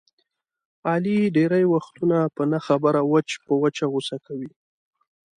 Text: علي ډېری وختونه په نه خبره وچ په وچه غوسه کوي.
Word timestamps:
علي 0.89 1.17
ډېری 1.35 1.63
وختونه 1.73 2.17
په 2.35 2.43
نه 2.51 2.59
خبره 2.67 3.01
وچ 3.11 3.29
په 3.45 3.53
وچه 3.61 3.85
غوسه 3.91 4.17
کوي. 4.25 4.51